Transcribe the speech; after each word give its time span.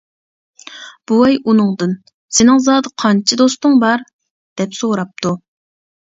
بوۋاي 1.09 1.35
ئۇنىڭدىن 1.51 1.91
سېنىڭ 2.37 2.61
زادى 2.67 2.91
قانچە 3.03 3.37
دوستۇڭ 3.41 3.75
بار؟ 3.83 4.05
دەپ 4.63 4.73
سوراپتۇ. 4.79 5.35